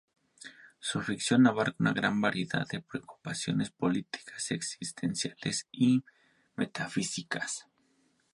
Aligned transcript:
Su 0.79 0.99
ficción 1.03 1.45
abarca 1.45 1.75
una 1.79 1.93
gran 1.93 2.19
variedad 2.21 2.65
de 2.67 2.81
preocupaciones 2.81 3.69
políticas, 3.69 4.49
existenciales 4.49 5.67
y 5.71 6.01
metafísicas. 6.55 7.67